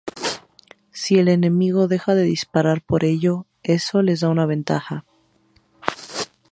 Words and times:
Si 0.91 1.19
el 1.19 1.27
enemigo 1.27 1.87
deja 1.87 2.15
de 2.15 2.23
disparar 2.23 2.81
por 2.81 3.03
ello, 3.03 3.45
eso 3.61 4.01
les 4.01 4.21
da 4.21 4.29
una 4.29 4.47
ventaja. 4.47 5.05